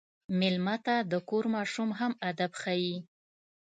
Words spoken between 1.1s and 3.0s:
د کور ماشوم هم ادب ښيي.